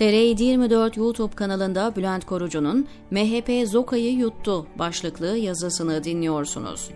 TR24 0.00 0.98
YouTube 0.98 1.34
kanalında 1.34 1.96
Bülent 1.96 2.24
Korucu'nun 2.24 2.86
MHP 3.10 3.68
Zoka'yı 3.68 4.12
yuttu 4.12 4.66
başlıklı 4.78 5.36
yazısını 5.36 6.04
dinliyorsunuz. 6.04 6.90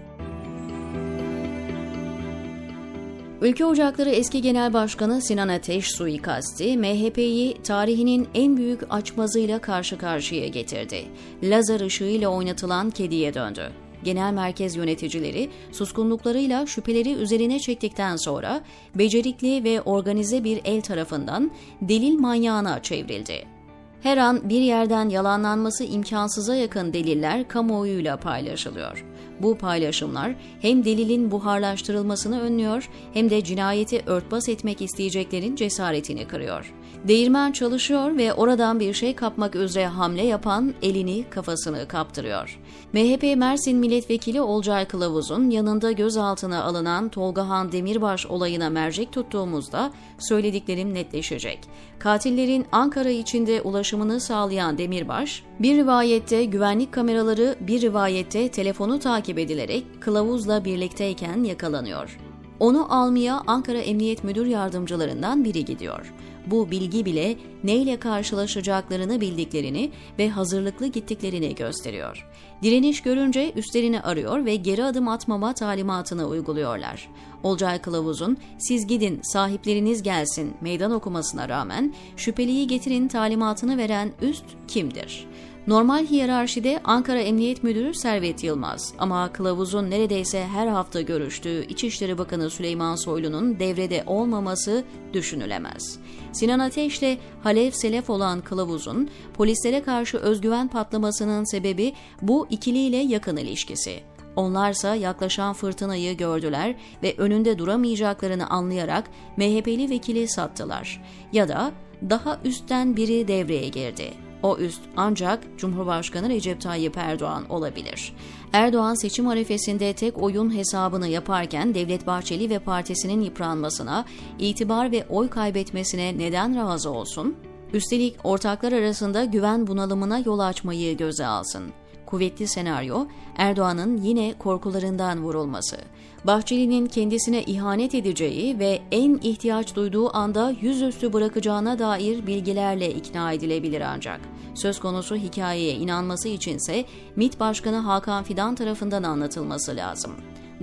Ülke 3.40 3.64
Ocakları 3.64 4.10
eski 4.10 4.42
Genel 4.42 4.72
Başkanı 4.72 5.22
Sinan 5.22 5.48
Ateş 5.48 5.90
suikasti 5.90 6.78
MHP'yi 6.78 7.62
tarihinin 7.62 8.28
en 8.34 8.56
büyük 8.56 8.80
açmazıyla 8.90 9.58
karşı 9.58 9.98
karşıya 9.98 10.48
getirdi. 10.48 11.04
Lazer 11.42 11.80
ışığıyla 11.80 12.28
oynatılan 12.28 12.90
kediye 12.90 13.34
döndü 13.34 13.83
genel 14.04 14.32
merkez 14.32 14.76
yöneticileri 14.76 15.50
suskunluklarıyla 15.72 16.66
şüpheleri 16.66 17.12
üzerine 17.12 17.58
çektikten 17.58 18.16
sonra 18.16 18.60
becerikli 18.94 19.64
ve 19.64 19.80
organize 19.80 20.44
bir 20.44 20.60
el 20.64 20.80
tarafından 20.80 21.50
delil 21.82 22.18
manyağına 22.18 22.82
çevrildi. 22.82 23.54
Her 24.02 24.16
an 24.16 24.48
bir 24.48 24.60
yerden 24.60 25.08
yalanlanması 25.08 25.84
imkansıza 25.84 26.54
yakın 26.54 26.92
deliller 26.92 27.48
kamuoyuyla 27.48 28.16
paylaşılıyor. 28.16 29.04
Bu 29.40 29.58
paylaşımlar 29.58 30.34
hem 30.60 30.84
delilin 30.84 31.30
buharlaştırılmasını 31.30 32.40
önlüyor 32.40 32.90
hem 33.14 33.30
de 33.30 33.44
cinayeti 33.44 34.02
örtbas 34.06 34.48
etmek 34.48 34.82
isteyeceklerin 34.82 35.56
cesaretini 35.56 36.28
kırıyor. 36.28 36.74
Değirmen 37.08 37.52
çalışıyor 37.52 38.16
ve 38.16 38.34
oradan 38.34 38.80
bir 38.80 38.94
şey 38.94 39.14
kapmak 39.14 39.56
üzere 39.56 39.86
hamle 39.86 40.22
yapan 40.22 40.74
elini 40.82 41.24
kafasını 41.30 41.88
kaptırıyor. 41.88 42.60
MHP 42.92 43.36
Mersin 43.36 43.78
Milletvekili 43.78 44.40
Olcay 44.40 44.84
Kılavuz'un 44.88 45.50
yanında 45.50 45.92
gözaltına 45.92 46.64
alınan 46.64 47.08
Tolgahan 47.08 47.72
Demirbaş 47.72 48.26
olayına 48.26 48.70
mercek 48.70 49.12
tuttuğumuzda 49.12 49.92
söylediklerim 50.18 50.94
netleşecek. 50.94 51.58
Katillerin 51.98 52.66
Ankara 52.72 53.10
içinde 53.10 53.62
ulaşımını 53.62 54.20
sağlayan 54.20 54.78
Demirbaş, 54.78 55.42
bir 55.60 55.76
rivayette 55.76 56.44
güvenlik 56.44 56.92
kameraları, 56.92 57.56
bir 57.60 57.80
rivayette 57.80 58.48
telefonu 58.48 58.98
takip 58.98 59.38
edilerek 59.38 59.84
kılavuzla 60.00 60.64
birlikteyken 60.64 61.44
yakalanıyor. 61.44 62.18
Onu 62.60 62.94
almaya 62.94 63.42
Ankara 63.46 63.78
Emniyet 63.78 64.24
Müdür 64.24 64.46
Yardımcılarından 64.46 65.44
biri 65.44 65.64
gidiyor. 65.64 66.14
Bu 66.46 66.70
bilgi 66.70 67.04
bile 67.04 67.36
neyle 67.64 67.96
karşılaşacaklarını 68.00 69.20
bildiklerini 69.20 69.90
ve 70.18 70.30
hazırlıklı 70.30 70.86
gittiklerini 70.86 71.54
gösteriyor. 71.54 72.28
Direniş 72.62 73.02
görünce 73.02 73.52
üstlerini 73.56 74.00
arıyor 74.00 74.44
ve 74.44 74.56
geri 74.56 74.84
adım 74.84 75.08
atmama 75.08 75.54
talimatını 75.54 76.26
uyguluyorlar. 76.26 77.08
Olcay 77.42 77.80
Kılavuz'un 77.80 78.36
siz 78.58 78.86
gidin 78.86 79.20
sahipleriniz 79.22 80.02
gelsin 80.02 80.54
meydan 80.60 80.90
okumasına 80.90 81.48
rağmen 81.48 81.94
şüpheliyi 82.16 82.66
getirin 82.66 83.08
talimatını 83.08 83.78
veren 83.78 84.12
üst 84.22 84.44
kimdir? 84.68 85.26
Normal 85.66 86.06
hiyerarşide 86.06 86.80
Ankara 86.84 87.20
Emniyet 87.20 87.62
Müdürü 87.62 87.94
Servet 87.94 88.44
Yılmaz 88.44 88.94
ama 88.98 89.32
kılavuzun 89.32 89.90
neredeyse 89.90 90.46
her 90.46 90.66
hafta 90.66 91.00
görüştüğü 91.00 91.64
İçişleri 91.68 92.18
Bakanı 92.18 92.50
Süleyman 92.50 92.96
Soylu'nun 92.96 93.58
devrede 93.58 94.04
olmaması 94.06 94.84
düşünülemez. 95.12 95.98
Sinan 96.32 96.58
Ateş'le 96.58 97.18
Halef 97.42 97.76
Selef 97.76 98.10
olan 98.10 98.40
kılavuzun 98.40 99.08
polislere 99.34 99.82
karşı 99.82 100.18
özgüven 100.18 100.68
patlamasının 100.68 101.44
sebebi 101.44 101.92
bu 102.22 102.46
ikiliyle 102.50 102.96
yakın 102.96 103.36
ilişkisi. 103.36 104.00
Onlarsa 104.36 104.94
yaklaşan 104.94 105.52
fırtınayı 105.52 106.16
gördüler 106.16 106.74
ve 107.02 107.14
önünde 107.18 107.58
duramayacaklarını 107.58 108.46
anlayarak 108.46 109.04
MHP'li 109.36 109.90
vekili 109.90 110.28
sattılar. 110.28 111.02
Ya 111.32 111.48
da 111.48 111.72
daha 112.10 112.40
üstten 112.44 112.96
biri 112.96 113.28
devreye 113.28 113.68
girdi. 113.68 114.24
O 114.44 114.56
üst 114.58 114.80
ancak 114.96 115.58
Cumhurbaşkanı 115.58 116.28
Recep 116.28 116.60
Tayyip 116.60 116.98
Erdoğan 116.98 117.50
olabilir. 117.50 118.12
Erdoğan 118.52 118.94
seçim 118.94 119.28
arifesinde 119.28 119.92
tek 119.92 120.22
oyun 120.22 120.56
hesabını 120.56 121.08
yaparken 121.08 121.74
Devlet 121.74 122.06
Bahçeli 122.06 122.50
ve 122.50 122.58
partisinin 122.58 123.20
yıpranmasına, 123.20 124.04
itibar 124.38 124.92
ve 124.92 125.06
oy 125.08 125.30
kaybetmesine 125.30 126.18
neden 126.18 126.56
razı 126.56 126.90
olsun? 126.90 127.36
Üstelik 127.72 128.16
ortaklar 128.24 128.72
arasında 128.72 129.24
güven 129.24 129.66
bunalımına 129.66 130.18
yol 130.18 130.38
açmayı 130.38 130.96
göze 130.96 131.26
alsın 131.26 131.72
kuvvetli 132.14 132.48
senaryo 132.48 133.06
Erdoğan'ın 133.36 133.96
yine 133.96 134.34
korkularından 134.38 135.22
vurulması. 135.22 135.76
Bahçeli'nin 136.24 136.86
kendisine 136.86 137.42
ihanet 137.42 137.94
edeceği 137.94 138.58
ve 138.58 138.82
en 138.90 139.18
ihtiyaç 139.22 139.76
duyduğu 139.76 140.16
anda 140.16 140.54
yüzüstü 140.60 141.12
bırakacağına 141.12 141.78
dair 141.78 142.26
bilgilerle 142.26 142.90
ikna 142.94 143.32
edilebilir 143.32 143.80
ancak. 143.80 144.20
Söz 144.54 144.80
konusu 144.80 145.16
hikayeye 145.16 145.74
inanması 145.74 146.28
içinse 146.28 146.84
MİT 147.16 147.40
Başkanı 147.40 147.76
Hakan 147.76 148.24
Fidan 148.24 148.54
tarafından 148.54 149.02
anlatılması 149.02 149.76
lazım 149.76 150.12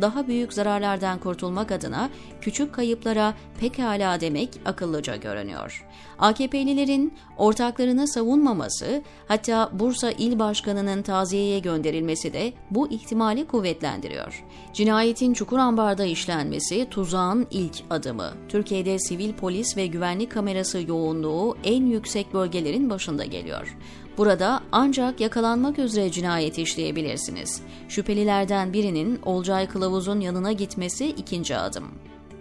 daha 0.01 0.27
büyük 0.27 0.53
zararlardan 0.53 1.19
kurtulmak 1.19 1.71
adına 1.71 2.09
küçük 2.41 2.73
kayıplara 2.73 3.33
pekala 3.59 4.21
demek 4.21 4.49
akıllıca 4.65 5.15
görünüyor. 5.15 5.87
AKP'lilerin 6.19 7.13
ortaklarını 7.37 8.07
savunmaması, 8.07 9.01
hatta 9.27 9.69
Bursa 9.73 10.11
İl 10.11 10.39
Başkanı'nın 10.39 11.01
taziyeye 11.01 11.59
gönderilmesi 11.59 12.33
de 12.33 12.53
bu 12.71 12.91
ihtimali 12.91 13.47
kuvvetlendiriyor. 13.47 14.43
Cinayetin 14.73 15.33
Çukurambar'da 15.33 16.05
işlenmesi 16.05 16.87
tuzağın 16.89 17.47
ilk 17.51 17.75
adımı. 17.89 18.33
Türkiye'de 18.49 18.99
sivil 18.99 19.33
polis 19.33 19.77
ve 19.77 19.87
güvenlik 19.87 20.31
kamerası 20.31 20.81
yoğunluğu 20.87 21.57
en 21.63 21.85
yüksek 21.85 22.33
bölgelerin 22.33 22.89
başında 22.89 23.25
geliyor. 23.25 23.77
Burada 24.21 24.61
ancak 24.71 25.21
yakalanmak 25.21 25.79
üzere 25.79 26.11
cinayet 26.11 26.57
işleyebilirsiniz. 26.57 27.61
Şüphelilerden 27.89 28.73
birinin 28.73 29.19
Olcay 29.25 29.67
Kılavuz'un 29.67 30.19
yanına 30.19 30.51
gitmesi 30.51 31.07
ikinci 31.07 31.57
adım. 31.57 31.87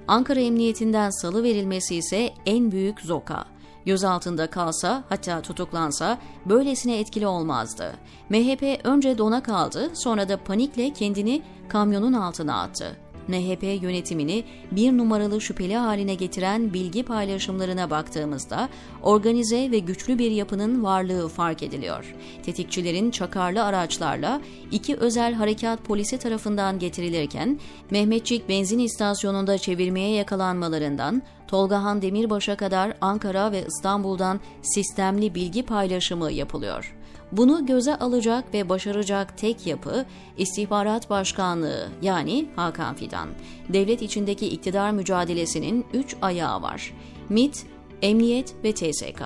Ankara 0.09 0.41
Emniyetinden 0.41 1.11
salı 1.11 1.43
verilmesi 1.43 1.97
ise 1.97 2.31
en 2.47 2.73
büyük 2.73 3.01
zoka. 3.01 3.45
Gözaltında 3.87 4.47
kalsa 4.47 5.05
hatta 5.09 5.41
tutuklansa 5.43 6.19
böylesine 6.47 6.99
etkili 6.99 7.27
olmazdı. 7.27 7.93
MHP 8.31 8.81
önce 8.85 9.19
dona 9.19 9.43
kaldı 9.43 9.91
sonra 9.95 10.29
da 10.29 10.37
panikle 10.37 10.93
kendini 10.93 11.43
kamyonun 11.69 12.13
altına 12.13 12.63
attı. 12.63 12.97
MHP 13.31 13.83
yönetimini 13.83 14.45
bir 14.73 14.93
numaralı 14.93 15.41
şüpheli 15.41 15.77
haline 15.77 16.15
getiren 16.15 16.73
bilgi 16.73 17.03
paylaşımlarına 17.03 17.91
baktığımızda 17.91 18.69
organize 19.03 19.71
ve 19.71 19.79
güçlü 19.79 20.19
bir 20.19 20.31
yapının 20.31 20.85
varlığı 20.85 21.29
fark 21.29 21.63
ediliyor. 21.63 22.15
Tetikçilerin 22.43 23.11
çakarlı 23.11 23.65
araçlarla 23.65 24.41
iki 24.71 24.97
özel 24.97 25.35
harekat 25.35 25.85
polisi 25.85 26.19
tarafından 26.19 26.79
getirilirken 26.79 27.61
Mehmetçik 27.91 28.49
benzin 28.49 28.79
istasyonunda 28.79 29.59
çevirmeye 29.59 30.15
yakalanmalarından 30.15 31.23
Tolgahan 31.49 32.03
Demirbaş'a 32.03 32.57
kadar 32.57 32.95
Ankara 33.01 33.53
ve 33.53 33.65
İstanbul'dan 33.69 34.41
sistemli 34.63 35.35
bilgi 35.35 35.63
paylaşımı 35.63 36.33
yapılıyor. 36.33 37.00
Bunu 37.33 37.67
göze 37.67 37.97
alacak 37.97 38.55
ve 38.55 38.69
başaracak 38.69 39.39
tek 39.39 39.67
yapı 39.67 40.05
İstihbarat 40.39 41.11
Başkanlığı 41.11 41.89
yani 42.03 42.47
Hakan 42.57 42.95
Fidan. 42.95 43.29
Devlet 43.69 44.03
içindeki 44.03 44.47
iktidar 44.49 44.91
mücadelesinin 44.91 45.87
üç 45.93 46.17
ayağı 46.23 46.63
var. 46.63 46.95
MIT, 47.29 47.67
Emniyet 48.03 48.55
ve 48.65 48.73
TSK. 48.73 49.23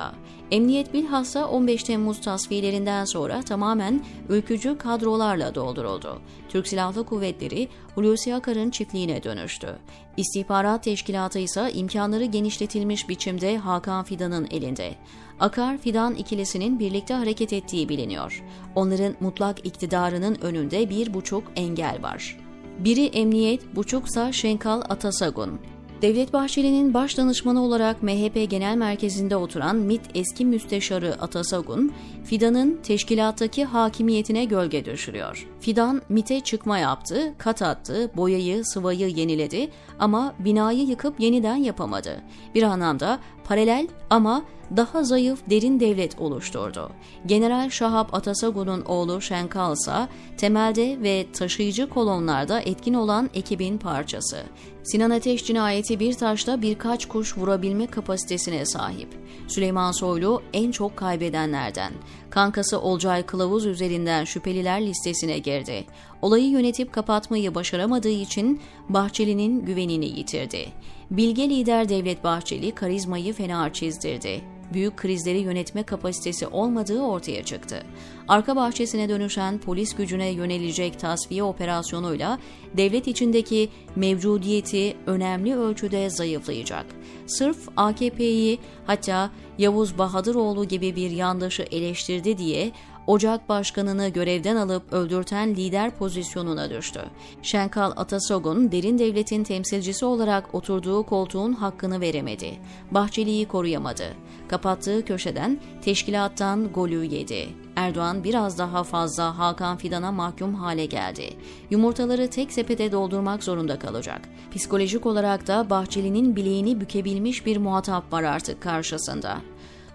Emniyet 0.50 0.94
bilhassa 0.94 1.48
15 1.48 1.82
Temmuz 1.82 2.20
tasfiyelerinden 2.20 3.04
sonra 3.04 3.42
tamamen 3.42 4.04
ülkücü 4.28 4.78
kadrolarla 4.78 5.54
dolduruldu. 5.54 6.20
Türk 6.48 6.68
Silahlı 6.68 7.06
Kuvvetleri 7.06 7.68
Hulusi 7.94 8.34
Akar'ın 8.34 8.70
çiftliğine 8.70 9.22
dönüştü. 9.22 9.78
İstihbarat 10.16 10.82
Teşkilatı 10.82 11.38
ise 11.38 11.72
imkanları 11.72 12.24
genişletilmiş 12.24 13.08
biçimde 13.08 13.58
Hakan 13.58 14.04
Fidan'ın 14.04 14.46
elinde. 14.50 14.94
Akar 15.40 15.78
Fidan 15.78 16.14
ikilisinin 16.14 16.78
birlikte 16.78 17.14
hareket 17.14 17.52
ettiği 17.52 17.88
biliniyor. 17.88 18.44
Onların 18.74 19.14
mutlak 19.20 19.66
iktidarının 19.66 20.38
önünde 20.42 20.90
bir 20.90 21.14
buçuk 21.14 21.44
engel 21.56 22.02
var. 22.02 22.38
Biri 22.78 23.04
emniyet, 23.06 23.76
buçuksa 23.76 24.32
Şenkal 24.32 24.80
Atasagun. 24.88 25.60
Devlet 26.02 26.32
Bahçeli'nin 26.32 26.94
baş 26.94 27.18
danışmanı 27.18 27.62
olarak 27.62 28.02
MHP 28.02 28.50
Genel 28.50 28.76
Merkezi'nde 28.76 29.36
oturan 29.36 29.76
MİT 29.76 30.00
eski 30.14 30.44
müsteşarı 30.44 31.14
Atasagun, 31.20 31.92
Fidan'ın 32.24 32.78
teşkilattaki 32.82 33.64
hakimiyetine 33.64 34.44
gölge 34.44 34.84
düşürüyor. 34.84 35.48
Fidan 35.60 36.02
MİT'e 36.08 36.40
çıkma 36.40 36.78
yaptı, 36.78 37.34
kat 37.38 37.62
attı, 37.62 38.10
boyayı, 38.16 38.64
sıvayı 38.64 39.08
yeniledi 39.08 39.70
ama 39.98 40.34
binayı 40.38 40.84
yıkıp 40.86 41.20
yeniden 41.20 41.56
yapamadı. 41.56 42.22
Bir 42.54 42.62
anlamda 42.62 43.18
paralel 43.44 43.88
ama 44.10 44.42
daha 44.76 45.04
zayıf 45.04 45.50
derin 45.50 45.80
devlet 45.80 46.20
oluşturdu. 46.20 46.90
General 47.26 47.70
Şahap 47.70 48.14
Atasagun'un 48.14 48.82
oğlu 48.82 49.20
Şenkal 49.20 49.72
ise 49.72 50.08
temelde 50.36 51.02
ve 51.02 51.26
taşıyıcı 51.32 51.88
kolonlarda 51.88 52.60
etkin 52.60 52.94
olan 52.94 53.30
ekibin 53.34 53.78
parçası. 53.78 54.42
Sinan 54.82 55.10
Ateş 55.10 55.44
cinayeti 55.44 56.00
bir 56.00 56.14
taşla 56.14 56.62
birkaç 56.62 57.08
kuş 57.08 57.38
vurabilme 57.38 57.86
kapasitesine 57.86 58.66
sahip. 58.66 59.08
Süleyman 59.48 59.92
Soylu 59.92 60.42
en 60.52 60.70
çok 60.70 60.96
kaybedenlerden. 60.96 61.92
Kankası 62.30 62.80
Olcay 62.80 63.22
Kılavuz 63.22 63.66
üzerinden 63.66 64.24
şüpheliler 64.24 64.86
listesine 64.86 65.38
girdi. 65.38 65.84
Olayı 66.24 66.48
yönetip 66.48 66.92
kapatmayı 66.92 67.54
başaramadığı 67.54 68.08
için 68.08 68.60
Bahçeli'nin 68.88 69.64
güvenini 69.64 70.06
yitirdi. 70.06 70.66
Bilge 71.10 71.50
lider 71.50 71.88
Devlet 71.88 72.24
Bahçeli 72.24 72.70
karizmayı 72.70 73.32
fena 73.32 73.72
çizdirdi 73.72 74.54
büyük 74.74 74.96
krizleri 74.96 75.38
yönetme 75.38 75.82
kapasitesi 75.82 76.46
olmadığı 76.46 77.00
ortaya 77.02 77.44
çıktı. 77.44 77.82
Arka 78.28 78.56
bahçesine 78.56 79.08
dönüşen 79.08 79.58
polis 79.58 79.94
gücüne 79.94 80.28
yönelecek 80.28 81.00
tasfiye 81.00 81.42
operasyonuyla 81.42 82.38
devlet 82.76 83.06
içindeki 83.06 83.68
mevcudiyeti 83.96 84.96
önemli 85.06 85.56
ölçüde 85.56 86.10
zayıflayacak. 86.10 86.86
Sırf 87.26 87.68
AKP'yi 87.76 88.58
hatta 88.86 89.30
Yavuz 89.58 89.98
Bahadıroğlu 89.98 90.64
gibi 90.64 90.96
bir 90.96 91.10
yandaşı 91.10 91.62
eleştirdi 91.62 92.38
diye 92.38 92.72
Ocak 93.06 93.48
Başkanı'nı 93.48 94.08
görevden 94.08 94.56
alıp 94.56 94.92
öldürten 94.92 95.54
lider 95.54 95.96
pozisyonuna 95.96 96.70
düştü. 96.70 97.00
Şenkal 97.42 97.92
Atasogun, 97.96 98.72
derin 98.72 98.98
devletin 98.98 99.44
temsilcisi 99.44 100.04
olarak 100.04 100.54
oturduğu 100.54 101.02
koltuğun 101.02 101.52
hakkını 101.52 102.00
veremedi. 102.00 102.58
Bahçeli'yi 102.90 103.48
koruyamadı. 103.48 104.04
Kapattığı 104.48 105.04
köşeden 105.04 105.60
teşkilattan 105.82 106.72
golü 106.72 107.04
yedi. 107.04 107.48
Erdoğan 107.76 108.24
biraz 108.24 108.58
daha 108.58 108.84
fazla 108.84 109.38
Hakan 109.38 109.76
Fidan'a 109.76 110.12
mahkum 110.12 110.54
hale 110.54 110.86
geldi. 110.86 111.30
Yumurtaları 111.70 112.30
tek 112.30 112.52
sepete 112.52 112.92
doldurmak 112.92 113.44
zorunda 113.44 113.78
kalacak. 113.78 114.20
Psikolojik 114.54 115.06
olarak 115.06 115.46
da 115.46 115.70
Bahçeli'nin 115.70 116.36
bileğini 116.36 116.80
bükebilmiş 116.80 117.46
bir 117.46 117.56
muhatap 117.56 118.12
var 118.12 118.22
artık 118.22 118.62
karşısında. 118.62 119.40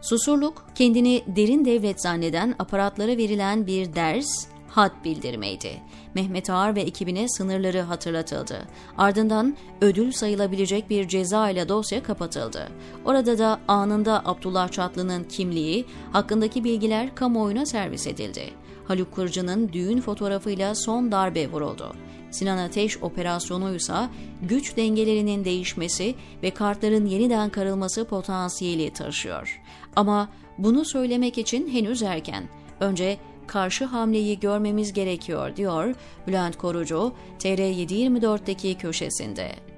Susurluk, 0.01 0.65
kendini 0.75 1.23
derin 1.27 1.65
devlet 1.65 2.01
zanneden 2.01 2.55
aparatlara 2.59 3.17
verilen 3.17 3.67
bir 3.67 3.95
ders, 3.95 4.47
hat 4.69 5.05
bildirmeydi. 5.05 5.81
Mehmet 6.15 6.49
Ağar 6.49 6.75
ve 6.75 6.81
ekibine 6.81 7.29
sınırları 7.29 7.81
hatırlatıldı. 7.81 8.67
Ardından 8.97 9.57
ödül 9.81 10.11
sayılabilecek 10.11 10.89
bir 10.89 11.07
ceza 11.07 11.49
ile 11.49 11.69
dosya 11.69 12.03
kapatıldı. 12.03 12.67
Orada 13.05 13.37
da 13.37 13.59
anında 13.67 14.21
Abdullah 14.25 14.71
Çatlı'nın 14.71 15.23
kimliği, 15.23 15.85
hakkındaki 16.11 16.63
bilgiler 16.63 17.15
kamuoyuna 17.15 17.65
servis 17.65 18.07
edildi. 18.07 18.53
Haluk 18.89 19.15
Kırcı'nın 19.15 19.73
düğün 19.73 20.01
fotoğrafıyla 20.01 20.75
son 20.75 21.11
darbe 21.11 21.51
vuruldu. 21.51 21.93
Sinan 22.31 22.57
Ateş 22.57 23.03
operasyonuysa 23.03 24.09
güç 24.41 24.77
dengelerinin 24.77 25.45
değişmesi 25.45 26.15
ve 26.43 26.49
kartların 26.49 27.05
yeniden 27.05 27.49
karılması 27.49 28.05
potansiyeli 28.05 28.93
taşıyor. 28.93 29.61
Ama 29.95 30.29
bunu 30.57 30.85
söylemek 30.85 31.37
için 31.37 31.69
henüz 31.69 32.03
erken. 32.03 32.43
Önce 32.79 33.17
karşı 33.47 33.85
hamleyi 33.85 34.39
görmemiz 34.39 34.93
gerekiyor 34.93 35.55
diyor 35.55 35.95
Bülent 36.27 36.57
Korucu 36.57 37.13
TR724'deki 37.39 38.77
köşesinde. 38.77 39.68